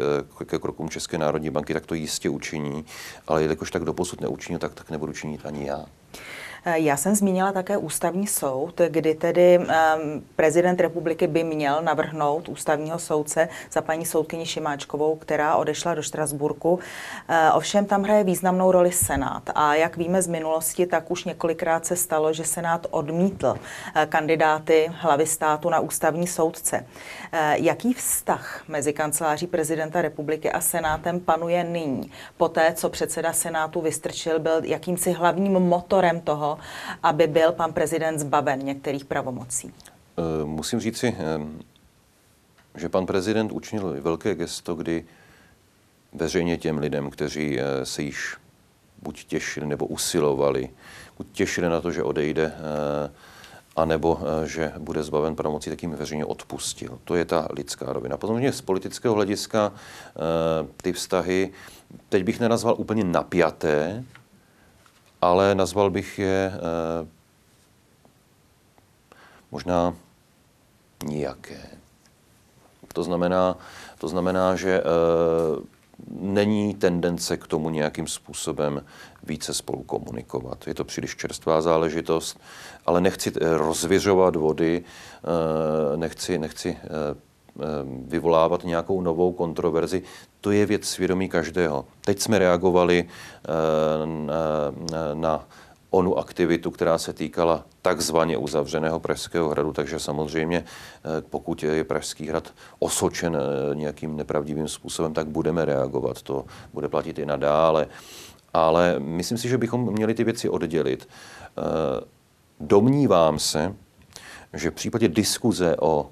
[0.46, 2.84] ke krokům České národní banky, tak to jistě učiní,
[3.26, 5.86] ale jelikož tak doposud neučinil, tak, tak nebudu činit ani já.
[6.64, 9.66] Eh, já jsem zmínila také ústavní soud, kdy tedy um,
[10.36, 16.72] prezident republiky by měl navrhnout ústavního soudce za paní soudkyni Šimáčkovou, která odešla do Štrasburku.
[16.72, 16.80] Uh,
[17.54, 21.96] ovšem tam hraje významnou roli Senát a jak víme z minulosti, tak už několikrát se
[21.96, 26.86] stalo, že Senát odmítl uh, kandidáty hlavy státu na ústavní soudce.
[27.52, 32.10] Jaký vztah mezi kanceláří prezidenta republiky a Senátem panuje nyní?
[32.36, 36.49] Poté, co předseda Senátu vystrčil, byl jakýmsi hlavním motorem toho,
[37.02, 39.72] aby byl pan prezident zbaven některých pravomocí?
[40.20, 41.40] Eh, musím říci, eh,
[42.74, 45.04] že pan prezident učinil velké gesto, kdy
[46.12, 48.36] veřejně těm lidem, kteří eh, se již
[49.02, 50.68] buď těšili nebo usilovali,
[51.18, 52.52] buď těšili na to, že odejde,
[53.76, 56.98] anebo že bude zbaven pravomocí, tak jim veřejně odpustil.
[57.04, 58.16] To je ta lidská rovina.
[58.16, 59.72] Potom z politického hlediska
[60.82, 61.52] ty vztahy,
[62.08, 64.04] teď bych nenazval úplně napjaté,
[65.20, 67.08] ale nazval bych je eh,
[69.50, 69.94] možná
[71.04, 71.60] nijaké.
[72.94, 73.56] To znamená,
[73.98, 74.84] to znamená, že eh,
[76.20, 78.84] není tendence k tomu nějakým způsobem
[79.22, 80.66] více spolu komunikovat.
[80.66, 82.40] Je to příliš čerstvá záležitost,
[82.86, 84.84] ale nechci eh, rozvěřovat vody,
[85.96, 86.76] nechci, nechci
[88.06, 90.02] vyvolávat nějakou novou kontroverzi.
[90.40, 91.84] To je věc svědomí každého.
[92.00, 93.08] Teď jsme reagovali
[94.04, 94.34] na,
[95.14, 95.44] na
[95.90, 100.64] onu aktivitu, která se týkala takzvaně uzavřeného Pražského hradu, takže samozřejmě
[101.30, 103.38] pokud je Pražský hrad osočen
[103.74, 106.22] nějakým nepravdivým způsobem, tak budeme reagovat.
[106.22, 107.86] To bude platit i nadále.
[108.54, 111.08] Ale myslím si, že bychom měli ty věci oddělit.
[112.60, 113.74] Domnívám se,
[114.52, 116.10] že v případě diskuze o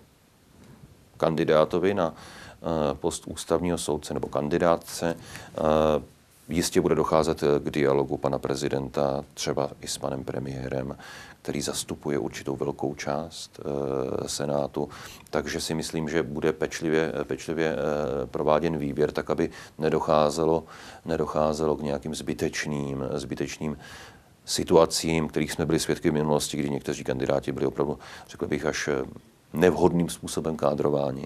[1.16, 2.37] kandidátovi na eh,
[2.94, 6.02] post ústavního soudce nebo kandidátce eh,
[6.48, 10.96] jistě bude docházet k dialogu pana prezidenta, třeba i s panem premiérem,
[11.42, 14.88] který zastupuje určitou velkou část e, Senátu.
[15.30, 20.64] Takže si myslím, že bude pečlivě, pečlivě e, prováděn výběr, tak aby nedocházelo,
[21.04, 23.78] nedocházelo k nějakým zbytečným, zbytečným
[24.44, 28.88] situacím, kterých jsme byli svědky v minulosti, kdy někteří kandidáti byli opravdu, řekl bych, až
[29.52, 31.24] nevhodným způsobem kádrování.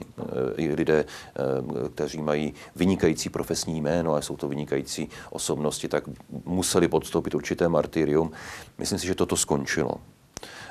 [0.57, 6.05] I lidé, eh, kteří mají vynikající profesní jméno a jsou to vynikající osobnosti, tak
[6.45, 8.31] museli podstoupit určité martyrium.
[8.79, 9.95] Myslím si, že toto skončilo.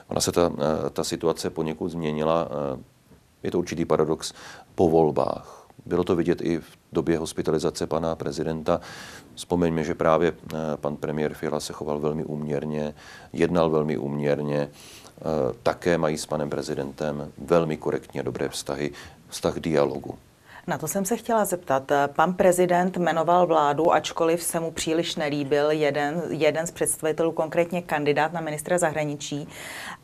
[0.07, 2.47] Ona se ta, eh, ta situace poněkud změnila.
[2.51, 2.83] Eh,
[3.43, 4.33] je to určitý paradox
[4.75, 5.67] po volbách.
[5.85, 8.81] Bylo to vidět i v době hospitalizace pana prezidenta.
[9.35, 10.33] Vzpomeňme, že právě
[10.75, 12.93] pan premiér Fiala se choval velmi úměrně,
[13.33, 15.00] jednal velmi úměrně Eh,
[15.63, 18.91] také mají s panem prezidentem velmi korektní a dobré vztahy,
[19.29, 20.17] vztah dialogu.
[20.67, 21.91] Na to jsem se chtěla zeptat.
[22.15, 28.33] Pan prezident jmenoval vládu, ačkoliv se mu příliš nelíbil jeden, jeden z představitelů, konkrétně kandidát
[28.33, 29.47] na ministra zahraničí.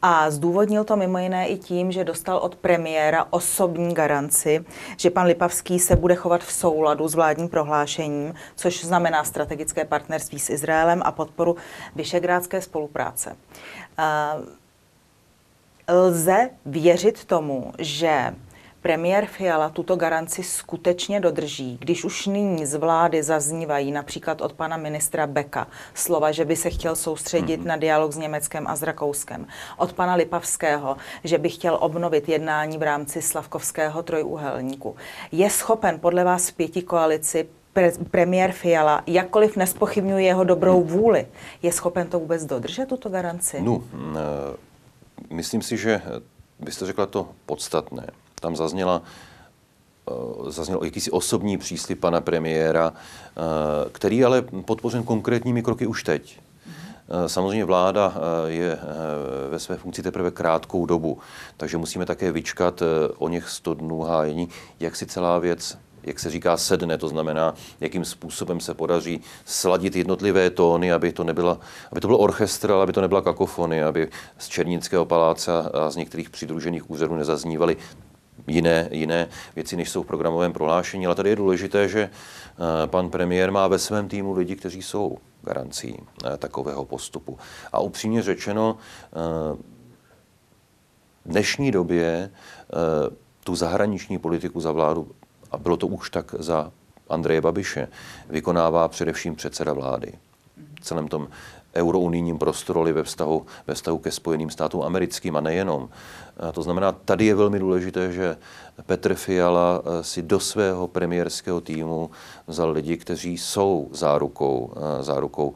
[0.01, 4.65] A zdůvodnil to mimo jiné i tím, že dostal od premiéra osobní garanci,
[4.97, 10.39] že pan Lipavský se bude chovat v souladu s vládním prohlášením, což znamená strategické partnerství
[10.39, 11.55] s Izraelem a podporu
[11.95, 13.35] vyšegrádské spolupráce.
[13.99, 14.45] Uh,
[15.91, 18.33] Lze věřit tomu, že
[18.81, 24.77] premiér Fiala tuto garanci skutečně dodrží, když už nyní z vlády zaznívají například od pana
[24.77, 27.65] ministra Beka slova, že by se chtěl soustředit mm-hmm.
[27.65, 29.47] na dialog s Německem a s Rakouskem,
[29.77, 34.95] od pana Lipavského, že by chtěl obnovit jednání v rámci Slavkovského trojúhelníku.
[35.31, 41.27] Je schopen podle vás v pěti koalici pre- premiér Fiala, jakkoliv nespochybňuje jeho dobrou vůli,
[41.61, 43.61] je schopen to vůbec dodržet, tuto garanci?
[43.61, 43.83] No,
[45.29, 46.01] myslím si, že
[46.59, 48.07] vy jste řekla to podstatné.
[48.41, 49.01] Tam zazněla
[50.09, 56.39] eh, zazněl jakýsi osobní příslip pana premiéra, eh, který ale podpořen konkrétními kroky už teď.
[57.09, 58.13] Eh, samozřejmě vláda
[58.45, 58.79] je
[59.49, 61.19] ve své funkci teprve krátkou dobu,
[61.57, 62.83] takže musíme také vyčkat
[63.17, 64.49] o něch 100 dnů hájení,
[64.79, 65.77] jak si celá věc
[66.07, 71.23] jak se říká, sedne, to znamená, jakým způsobem se podaří sladit jednotlivé tóny, aby to,
[71.23, 71.59] nebyla,
[71.91, 75.95] aby to byl orchestr, ale aby to nebyla kakofony, aby z Černického paláce a z
[75.95, 77.77] některých přidružených úřadů nezaznívaly
[78.47, 81.05] jiné, jiné věci, než jsou v programovém prohlášení.
[81.05, 85.17] Ale tady je důležité, že eh, pan premiér má ve svém týmu lidi, kteří jsou
[85.41, 87.37] garancí eh, takového postupu.
[87.73, 89.57] A upřímně řečeno, eh,
[91.25, 92.31] v dnešní době
[93.43, 95.11] tu zahraniční politiku za vládu
[95.51, 96.71] a bylo to už tak za
[97.09, 97.87] Andreje Babiše,
[98.29, 100.13] vykonává především předseda vlády.
[100.81, 101.27] V celém tom
[101.75, 105.89] eurounijním prostoru ve vztahu, ve vztahu ke Spojeným státům americkým a nejenom.
[106.37, 108.37] A to znamená, tady je velmi důležité, že
[108.85, 112.11] Petr Fiala eh, si do svého premiérského týmu
[112.47, 115.55] vzal lidi, kteří jsou zárukou, eh, zárukou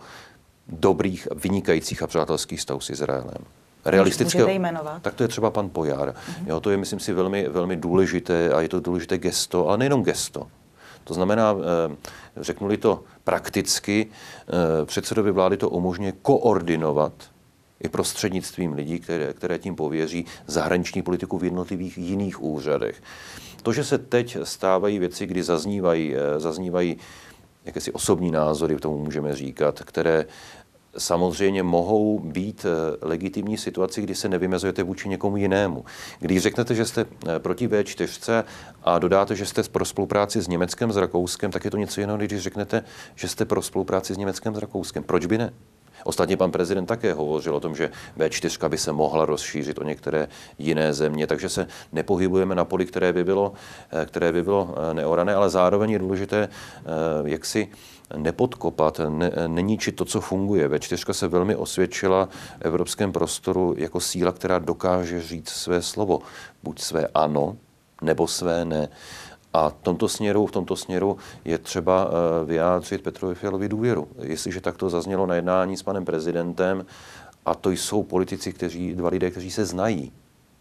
[0.68, 4.50] dobrých, vynikajících a přátelských vztahů s Izraelem realistického.
[4.50, 5.02] jmenovat?
[5.02, 6.10] Tak to je třeba pan Pojar.
[6.10, 6.48] Mm-hmm.
[6.48, 10.04] Jo, to je, myslím si, velmi, velmi důležité a je to důležité gesto, ale nejenom
[10.04, 10.48] gesto.
[11.04, 11.56] To znamená,
[11.92, 11.96] eh,
[12.38, 14.08] řeknu-li to prakticky,
[14.48, 17.14] eh, předsedovi vlády to umožňuje koordinovat
[17.84, 23.02] i prostřednictvím lidí, které, které tím pověří zahraniční politiku v jednotlivých jiných úřadech.
[23.64, 26.98] To, že se teď stávají věci, kdy zaznívají, eh, zaznívají
[27.66, 30.26] jakési osobní názory, tomu můžeme říkat, které
[30.98, 35.86] samozřejmě mohou být eh, legitimní situaci, kdy se nevymezujete vůči někomu jinému.
[36.20, 38.44] Když řeknete, že jste eh, proti V4
[38.84, 42.18] a dodáte, že jste pro spolupráci s Německem, s Rakouskem, tak je to něco jiného,
[42.18, 42.84] když řeknete,
[43.16, 45.04] že jste pro spolupráci s Německem, s Rakouskem.
[45.04, 45.54] Proč by ne?
[46.04, 50.28] Ostatně pan prezident také hovořil o tom, že V4 by se mohla rozšířit o některé
[50.60, 53.54] jiné země, takže se nepohybujeme na poli, které by bylo,
[53.92, 56.50] eh, které by bylo neorané, ale zároveň je důležité,
[57.26, 57.70] jak si
[58.16, 60.70] nepodkopat, ne, neníčit to, co funguje.
[60.70, 66.20] V4 se velmi osvědčila v evropském prostoru jako síla, která dokáže říct své slovo.
[66.64, 67.58] Buď své ano,
[68.02, 68.90] nebo své ne.
[69.54, 74.08] A v tomto směru, v tomto směru je třeba eh, vyjádřit Petrovi Fialovi důvěru.
[74.22, 76.86] Jestliže takto zaznělo na jednání s panem prezidentem,
[77.46, 80.12] a to jsou politici, kteří, dva lidé, kteří se znají,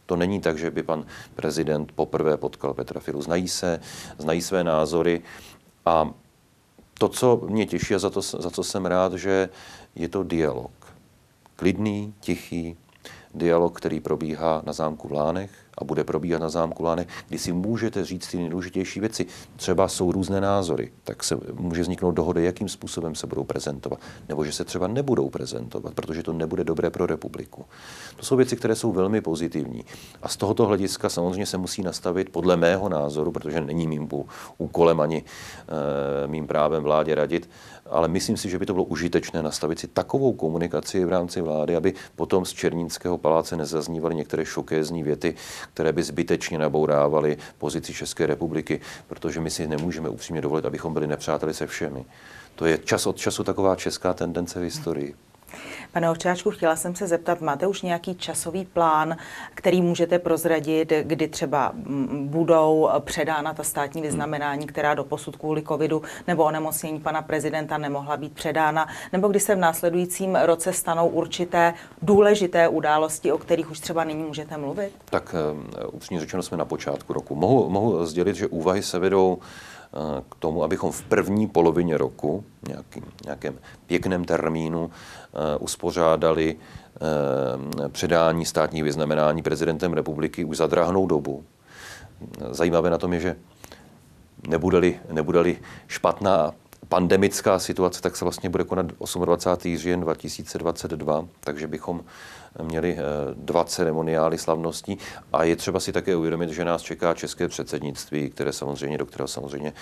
[0.07, 3.23] to není tak, že by pan prezident poprvé potkal Petra Filu.
[3.23, 3.81] Znají se,
[4.19, 5.23] znají své názory
[5.87, 6.11] a
[7.01, 9.49] to, co mě těší a za, to, za co jsem rád, že
[9.95, 10.71] je to dialog.
[11.57, 12.77] Klidný, tichý
[13.35, 17.53] dialog, který probíhá na zámku v Lánech, a bude probíhat na zámku Lány, kdy si
[17.53, 19.27] můžete říct ty nejdůležitější věci.
[19.57, 24.45] Třeba jsou různé názory, tak se může vzniknout dohody, jakým způsobem se budou prezentovat, nebo
[24.45, 27.65] že se třeba nebudou prezentovat, protože to nebude dobré pro republiku.
[28.17, 29.85] To jsou věci, které jsou velmi pozitivní.
[30.23, 34.09] A z tohoto hlediska samozřejmě se musí nastavit podle mého názoru, protože není mým
[34.59, 37.51] úkolem ani e, mým právem vládě radit,
[37.91, 41.77] ale myslím si, že by to bylo užitečné nastavit si takovou komunikaci v rámci vlády,
[41.77, 45.35] aby potom z Černínského paláce nezaznívaly některé šokézní věty,
[45.75, 51.07] které by zbytečně nabourávaly pozici České republiky, protože my si nemůžeme upřímně dovolit, abychom byli
[51.07, 52.05] nepřáteli se všemi.
[52.55, 55.15] To je čas od času taková česká tendence v historii.
[55.93, 59.17] Pane Ovčáčku, chtěla jsem se zeptat, máte už nějaký časový plán,
[59.55, 65.63] který můžete prozradit, kdy třeba mm, budou předána ta státní vyznamenání, která do posud kvůli
[65.63, 71.09] covidu nebo onemocnění pana prezidenta nemohla být předána, nebo kdy se v následujícím roce stanou
[71.09, 74.93] určité důležité události, o kterých už třeba nyní můžete mluvit?
[75.05, 77.35] Tak eh, upřímně řečeno jsme na počátku roku.
[77.35, 79.39] Mohu, mohu sdělit, že úvahy se vedou
[80.31, 88.47] k tomu, abychom v první polovině roku, nějakým, nějakém pěkném termínu, eh, uspořádali eh, předání
[88.47, 91.45] státních vyznamenání prezidentem republiky už za drahnou dobu.
[92.51, 93.37] Zajímavé na tom je, že
[94.49, 96.53] nebude-li, nebude-li špatná
[96.89, 99.77] pandemická situace, tak se vlastně bude konat 28.
[99.77, 102.05] říjen 2022, takže bychom
[102.63, 103.03] měli eh,
[103.35, 104.99] dva ceremoniály slavností
[105.33, 109.29] a je třeba si také uvědomit, že nás čeká české předsednictví, které samozřejmě, do kterého
[109.29, 109.73] samozřejmě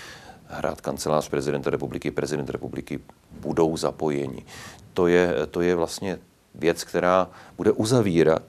[0.47, 2.99] hrát kancelář prezidenta republiky, prezident republiky
[3.39, 4.45] budou zapojeni.
[4.93, 6.19] To je, to je vlastně
[6.55, 8.43] věc, která bude uzavírat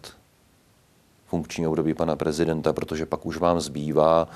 [1.26, 4.28] funkční období pana prezidenta, protože pak už vám zbývá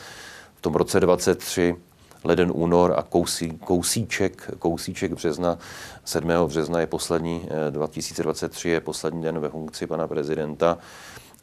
[0.55, 1.77] v tom roce 23
[2.25, 5.59] leden, únor a kousí, kousíček, kousíček března,
[6.05, 6.31] 7.
[6.47, 10.79] března je poslední, 2023 eh, je poslední den ve funkci pana prezidenta.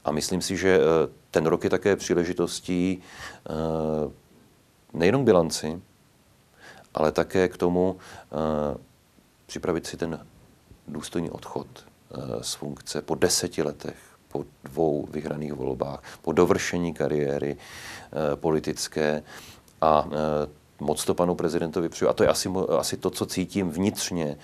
[0.06, 0.82] A myslím si, že eh,
[1.32, 4.12] ten rok je také příležitostí eh,
[4.94, 5.82] nejenom bilanci,
[6.94, 7.98] ale také k tomu
[9.46, 10.26] připravit si ten
[10.88, 11.68] důstojný odchod
[12.42, 17.58] z funkce po deseti letech, po dvou vyhraných volbách, po dovršení kariéry
[18.36, 19.24] politické
[19.82, 20.08] a
[20.82, 22.10] moc to panu prezidentovi přeju.
[22.10, 24.38] A to je asi, asi to, co cítím vnitřně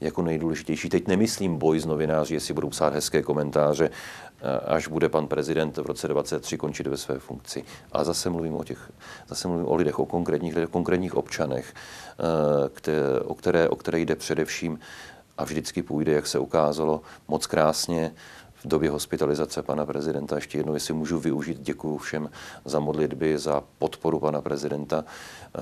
[0.00, 0.88] jako nejdůležitější.
[0.88, 5.76] Teď nemyslím boj z novináři, jestli budou psát hezké komentáře, eh, až bude pan prezident
[5.76, 7.64] v roce 2023 končit ve své funkci.
[7.92, 8.92] Ale zase mluvím o těch,
[9.28, 14.00] zase mluvím o lidech, o konkrétních lidech, konkrétních občanech, eh, které, o, které, o které
[14.00, 14.78] jde především
[15.38, 18.12] a vždycky půjde, jak se ukázalo, moc krásně
[18.64, 20.34] v době hospitalizace pana prezidenta.
[20.36, 22.30] Ještě jednou, jestli můžu využít, děkuji všem
[22.64, 25.04] za modlitby, za podporu pana prezidenta.
[25.04, 25.60] Eh,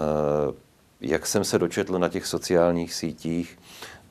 [1.00, 3.58] jak jsem se dočetl na těch sociálních sítích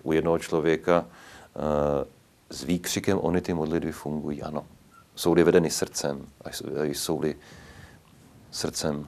[0.03, 2.05] u jednoho člověka, eh,
[2.49, 4.65] s výkřikem ony ty modlitby fungují, ano.
[5.15, 6.49] Jsou-li vedeny srdcem a
[6.83, 7.35] jsou-li
[8.51, 9.07] srdcem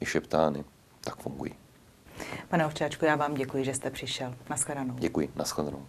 [0.00, 0.64] i šeptány,
[1.00, 1.54] tak fungují.
[2.48, 4.34] Pane Ovčáčku, já vám děkuji, že jste přišel.
[4.50, 4.94] Naschledanou.
[4.98, 5.86] Děkuji, naschledanou.